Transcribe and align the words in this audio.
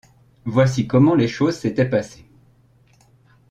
Voici 0.45 0.87
comment 0.87 1.13
les 1.13 1.27
choses 1.27 1.59
s’étaient 1.59 1.87
passées. 1.87 2.25